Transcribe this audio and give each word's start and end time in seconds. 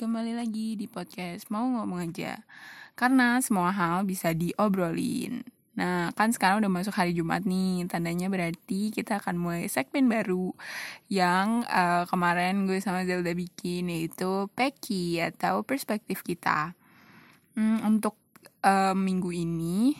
kembali 0.00 0.32
lagi 0.32 0.80
di 0.80 0.88
podcast 0.88 1.52
mau 1.52 1.68
ngomong 1.68 2.08
aja. 2.08 2.40
Karena 2.96 3.36
semua 3.44 3.68
hal 3.68 4.08
bisa 4.08 4.32
diobrolin. 4.32 5.44
Nah 5.76 6.08
kan 6.16 6.32
sekarang 6.32 6.64
udah 6.64 6.72
masuk 6.72 6.96
hari 6.96 7.12
Jumat 7.12 7.44
nih. 7.44 7.84
Tandanya 7.84 8.32
berarti 8.32 8.96
kita 8.96 9.20
akan 9.20 9.36
mulai 9.36 9.68
segmen 9.68 10.08
baru 10.08 10.56
Yang 11.12 11.68
uh, 11.68 12.08
kemarin 12.08 12.64
gue 12.64 12.80
sama 12.80 13.04
Zelda 13.04 13.36
bikin 13.36 13.92
Yaitu 13.92 14.48
Peki 14.56 15.20
atau 15.20 15.68
perspektif 15.68 16.24
kita. 16.24 16.72
Hmm, 17.52 17.84
Untuk 17.84 18.16
uh, 18.64 18.96
minggu 18.96 19.36
ini 19.36 19.92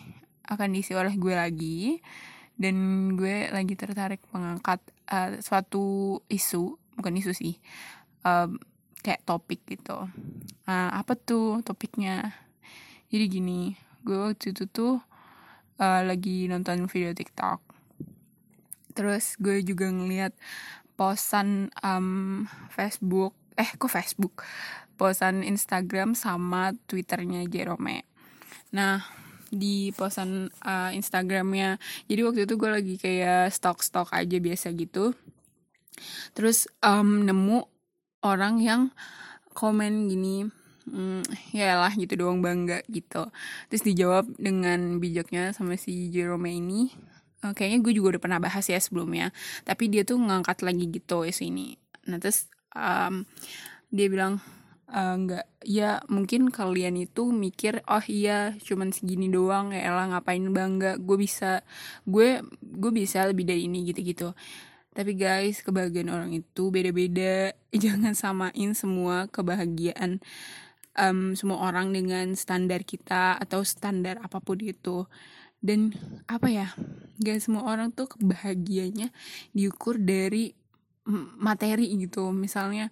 akan 0.49 0.73
diisi 0.73 0.97
oleh 0.97 1.13
gue 1.21 1.37
lagi. 1.37 2.01
Dan 2.57 2.77
gue 3.21 3.53
lagi 3.53 3.77
tertarik 3.77 4.25
mengangkat 4.33 4.81
uh, 5.13 5.37
suatu 5.45 6.17
isu. 6.33 6.81
Bukan 6.97 7.21
isu 7.21 7.37
sih. 7.37 7.61
Um, 8.25 8.57
kayak 9.01 9.25
topik 9.25 9.65
gitu. 9.67 10.09
Uh, 10.69 10.91
apa 10.95 11.17
tuh 11.17 11.65
topiknya? 11.67 12.37
Jadi 13.11 13.25
gini 13.27 13.61
gue 14.01 14.17
waktu 14.17 14.57
itu 14.57 14.65
tuh 14.71 15.03
uh, 15.81 16.03
lagi 16.05 16.47
nonton 16.47 16.87
video 16.87 17.11
TikTok. 17.17 17.61
Terus 18.95 19.37
gue 19.41 19.65
juga 19.65 19.89
ngeliat 19.89 20.37
posan 20.95 21.73
um, 21.81 22.45
Facebook 22.73 23.33
eh 23.57 23.71
kok 23.77 23.93
Facebook? 23.93 24.45
Posan 25.01 25.41
Instagram 25.41 26.13
sama 26.13 26.77
Twitternya 26.85 27.49
Jerome. 27.49 28.05
Nah 28.77 29.01
di 29.51 29.91
posan 29.99 30.47
uh, 30.63 30.95
Instagramnya 30.95 31.83
jadi 32.07 32.23
waktu 32.23 32.47
itu 32.47 32.55
gue 32.55 32.71
lagi 32.71 32.95
kayak 33.01 33.51
stok-stok 33.51 34.15
aja 34.15 34.39
biasa 34.39 34.71
gitu. 34.77 35.17
Terus 36.33 36.71
um, 36.81 37.27
nemu 37.27 37.67
orang 38.21 38.61
yang 38.61 38.83
komen 39.57 40.09
gini 40.09 40.49
ya 41.55 41.79
lah 41.79 41.93
gitu 41.95 42.19
doang 42.19 42.43
bangga 42.43 42.83
gitu. 42.91 43.31
Terus 43.71 43.83
dijawab 43.87 44.27
dengan 44.37 44.99
bijaknya 44.99 45.55
sama 45.55 45.79
si 45.79 46.11
Jerome 46.11 46.51
ini. 46.51 46.91
Uh, 47.41 47.57
kayaknya 47.57 47.81
gue 47.81 47.93
juga 47.97 48.17
udah 48.17 48.23
pernah 48.23 48.37
bahas 48.37 48.69
ya 48.69 48.77
sebelumnya 48.77 49.33
tapi 49.65 49.89
dia 49.89 50.05
tuh 50.05 50.21
ngangkat 50.21 50.61
lagi 50.61 50.93
gitu 50.93 51.25
isu 51.25 51.49
ini. 51.49 51.81
Nah 52.05 52.21
terus 52.21 52.53
um, 52.77 53.25
dia 53.89 54.07
bilang 54.13 54.45
uh, 54.93 55.15
nggak 55.17 55.47
ya 55.65 56.05
mungkin 56.13 56.53
kalian 56.53 57.01
itu 57.01 57.33
mikir 57.33 57.81
oh 57.89 58.05
iya 58.05 58.53
cuman 58.61 58.93
segini 58.93 59.33
doang 59.33 59.73
ya 59.73 59.89
lah 59.89 60.13
ngapain 60.13 60.45
bangga 60.53 61.01
gue 61.01 61.17
bisa 61.17 61.65
gue 62.05 62.45
gue 62.61 62.93
bisa 62.93 63.25
lebih 63.25 63.49
dari 63.49 63.67
ini 63.71 63.89
gitu 63.89 64.01
gitu 64.05 64.29
tapi 64.91 65.15
guys, 65.15 65.63
kebahagiaan 65.63 66.11
orang 66.11 66.31
itu 66.35 66.75
beda-beda. 66.75 67.55
Jangan 67.85 68.15
samain 68.19 68.75
semua 68.75 69.31
kebahagiaan 69.31 70.19
um, 70.99 71.39
semua 71.39 71.63
orang 71.63 71.95
dengan 71.95 72.35
standar 72.35 72.83
kita 72.83 73.39
atau 73.39 73.63
standar 73.63 74.19
apa 74.19 74.43
pun 74.43 74.59
itu. 74.59 75.07
Dan 75.63 75.95
apa 76.27 76.51
ya? 76.51 76.75
Gak 77.23 77.39
semua 77.39 77.71
orang 77.71 77.95
tuh 77.95 78.11
kebahagiaannya 78.11 79.15
diukur 79.55 80.01
dari 80.01 80.57
materi 81.39 81.95
gitu. 81.95 82.35
Misalnya 82.35 82.91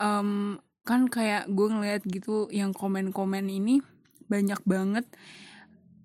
um, 0.00 0.56
kan 0.86 1.10
kayak 1.10 1.50
gue 1.50 1.68
ngeliat 1.68 2.02
gitu 2.06 2.46
yang 2.54 2.70
komen-komen 2.70 3.44
ini 3.50 3.82
banyak 4.30 4.62
banget 4.62 5.06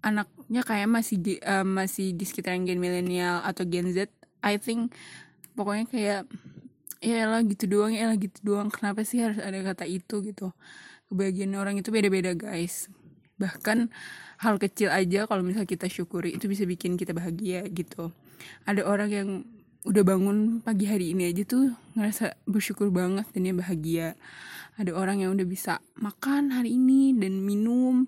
anaknya 0.01 0.61
kayak 0.65 0.89
masih 0.89 1.17
di, 1.21 1.33
uh, 1.45 1.61
masih 1.61 2.17
di 2.17 2.25
sekitaran 2.25 2.65
gen 2.65 2.81
milenial 2.81 3.45
atau 3.45 3.61
gen 3.69 3.93
Z 3.93 4.09
I 4.41 4.57
think 4.57 4.93
pokoknya 5.53 5.85
kayak 5.89 6.21
ya 7.01 7.25
lah 7.25 7.41
gitu 7.41 7.65
doang 7.65 7.93
ya 7.93 8.09
lah 8.09 8.17
gitu 8.17 8.37
doang. 8.45 8.69
Kenapa 8.69 9.01
sih 9.01 9.21
harus 9.21 9.41
ada 9.41 9.57
kata 9.61 9.89
itu? 9.89 10.21
gitu. 10.21 10.53
Kebahagiaan 11.09 11.57
orang 11.57 11.75
itu 11.81 11.89
beda-beda 11.89 12.31
guys. 12.37 12.87
Bahkan 13.41 13.89
hal 14.41 14.55
kecil 14.61 14.89
aja 14.93 15.25
kalau 15.29 15.41
misalnya 15.45 15.69
kita 15.69 15.89
syukuri 15.89 16.37
itu 16.37 16.45
bisa 16.45 16.65
bikin 16.65 16.97
kita 16.97 17.13
bahagia 17.13 17.65
gitu. 17.69 18.13
Ada 18.65 18.85
orang 18.85 19.09
yang 19.09 19.29
udah 19.81 20.03
bangun 20.05 20.61
pagi 20.61 20.85
hari 20.85 21.17
ini 21.17 21.33
aja 21.33 21.41
tuh 21.41 21.73
ngerasa 21.97 22.37
bersyukur 22.45 22.93
banget 22.93 23.25
dan 23.33 23.49
dia 23.49 23.55
bahagia. 23.57 24.07
Ada 24.77 24.93
orang 24.93 25.25
yang 25.25 25.33
udah 25.33 25.45
bisa 25.45 25.81
makan 25.97 26.53
hari 26.53 26.77
ini 26.77 27.17
dan 27.17 27.41
minum 27.41 28.05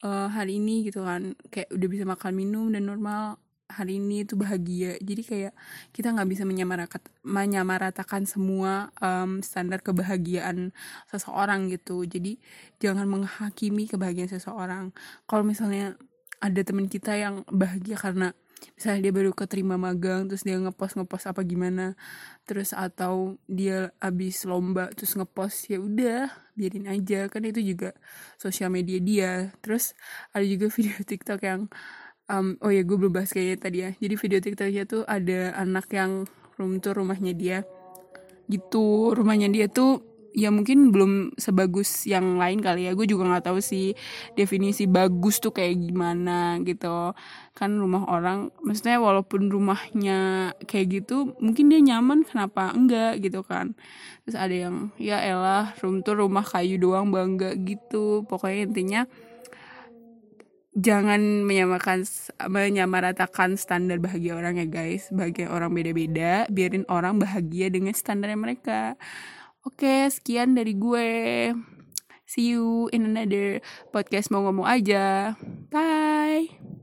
uh, 0.00 0.28
hari 0.32 0.60
ini 0.60 0.88
gitu 0.88 1.04
kan. 1.04 1.36
Kayak 1.52 1.68
udah 1.76 1.88
bisa 1.88 2.04
makan 2.08 2.32
minum 2.34 2.72
dan 2.72 2.88
normal 2.88 3.36
hari 3.68 4.00
ini 4.00 4.24
itu 4.24 4.34
bahagia. 4.34 4.96
Jadi 4.98 5.22
kayak 5.22 5.52
kita 5.92 6.16
nggak 6.16 6.28
bisa 6.28 6.42
menyamaratakan 6.48 7.12
menyamaratakan 7.22 8.22
semua 8.24 8.88
um, 8.98 9.44
standar 9.44 9.84
kebahagiaan 9.84 10.72
seseorang 11.12 11.68
gitu. 11.68 12.02
Jadi 12.08 12.40
jangan 12.80 13.04
menghakimi 13.06 13.86
kebahagiaan 13.86 14.32
seseorang. 14.32 14.96
Kalau 15.28 15.44
misalnya 15.44 15.94
ada 16.40 16.60
teman 16.64 16.88
kita 16.88 17.14
yang 17.14 17.44
bahagia 17.50 17.98
karena 17.98 18.32
misalnya 18.74 19.00
dia 19.06 19.12
baru 19.14 19.30
keterima 19.30 19.78
magang 19.78 20.26
terus 20.26 20.42
dia 20.42 20.58
ngepost 20.58 20.98
ngepost 20.98 21.30
apa 21.30 21.46
gimana 21.46 21.94
terus 22.42 22.74
atau 22.74 23.38
dia 23.46 23.94
abis 24.02 24.42
lomba 24.50 24.90
terus 24.94 25.14
ngepost 25.14 25.70
ya 25.70 25.78
udah 25.78 26.26
biarin 26.58 26.90
aja. 26.90 27.30
Kan 27.30 27.46
itu 27.46 27.62
juga 27.62 27.94
sosial 28.34 28.74
media 28.74 28.98
dia. 28.98 29.32
Terus 29.62 29.94
ada 30.34 30.42
juga 30.42 30.66
video 30.76 30.98
TikTok 30.98 31.40
yang 31.46 31.70
um, 32.28 32.54
oh 32.60 32.70
ya 32.70 32.84
gue 32.84 32.96
belum 32.96 33.12
bahas 33.12 33.32
kayaknya 33.32 33.56
tadi 33.58 33.78
ya. 33.82 33.90
Jadi 33.96 34.14
video 34.14 34.38
tiktoknya 34.44 34.84
tuh 34.84 35.02
ada 35.08 35.56
anak 35.56 35.90
yang 35.90 36.28
room 36.60 36.78
tour 36.78 36.94
rumahnya 36.96 37.32
dia. 37.34 37.58
Gitu 38.48 39.12
rumahnya 39.12 39.48
dia 39.52 39.66
tuh 39.68 40.04
ya 40.36 40.52
mungkin 40.54 40.94
belum 40.94 41.34
sebagus 41.40 42.04
yang 42.04 42.36
lain 42.36 42.60
kali 42.60 42.86
ya. 42.86 42.92
Gue 42.94 43.08
juga 43.08 43.26
nggak 43.26 43.50
tahu 43.50 43.58
sih 43.64 43.96
definisi 44.36 44.84
bagus 44.86 45.40
tuh 45.40 45.50
kayak 45.50 45.80
gimana 45.80 46.60
gitu. 46.62 47.16
Kan 47.56 47.80
rumah 47.80 48.06
orang 48.06 48.52
maksudnya 48.62 49.00
walaupun 49.02 49.48
rumahnya 49.50 50.52
kayak 50.68 51.02
gitu 51.02 51.34
mungkin 51.42 51.72
dia 51.72 51.80
nyaman 51.82 52.22
kenapa 52.22 52.70
enggak 52.76 53.24
gitu 53.24 53.42
kan. 53.42 53.74
Terus 54.28 54.36
ada 54.36 54.54
yang 54.54 54.92
ya 55.00 55.18
elah 55.24 55.72
room 55.80 56.04
tour 56.04 56.20
rumah 56.20 56.44
kayu 56.44 56.76
doang 56.76 57.08
bangga 57.08 57.56
gitu. 57.56 58.22
Pokoknya 58.28 58.68
intinya 58.68 59.02
jangan 60.78 61.42
menyamakan 61.42 62.06
menyamaratakan 62.46 63.58
standar 63.58 63.98
bahagia 63.98 64.38
orang 64.38 64.62
ya 64.62 64.66
guys. 64.70 65.10
Bahagia 65.10 65.50
orang 65.50 65.74
beda-beda 65.74 66.46
biarin 66.48 66.86
orang 66.86 67.18
bahagia 67.18 67.68
dengan 67.68 67.92
standarnya 67.92 68.38
mereka. 68.38 68.94
Oke 69.66 70.06
sekian 70.08 70.54
dari 70.54 70.78
gue. 70.78 71.10
See 72.28 72.54
you 72.54 72.92
in 72.92 73.08
another 73.08 73.58
podcast 73.90 74.30
mau 74.30 74.44
ngomong 74.46 74.68
aja. 74.68 75.34
Bye 75.72 76.77